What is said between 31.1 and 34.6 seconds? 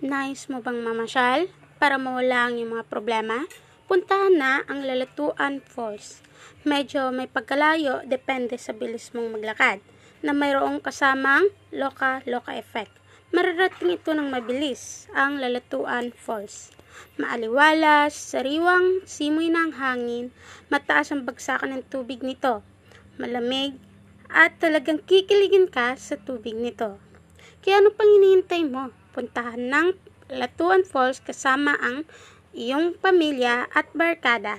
kasama ang iyong pamilya at barkada.